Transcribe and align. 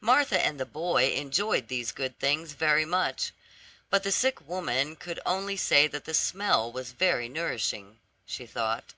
Martha 0.00 0.42
and 0.42 0.58
the 0.58 0.64
boy 0.64 1.10
enjoyed 1.10 1.68
these 1.68 1.92
good 1.92 2.18
things 2.18 2.52
very 2.54 2.86
much; 2.86 3.32
but 3.90 4.04
the 4.04 4.10
sick 4.10 4.40
woman 4.48 4.96
could 4.96 5.20
only 5.26 5.54
say 5.54 5.86
that 5.86 6.06
the 6.06 6.14
smell 6.14 6.72
was 6.72 6.92
very 6.92 7.28
nourishing, 7.28 7.98
she 8.24 8.46
thought. 8.46 8.94